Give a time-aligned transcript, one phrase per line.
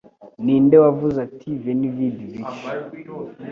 [0.43, 2.69] Ninde wavuze ati: "Veni, Vidi, Vici"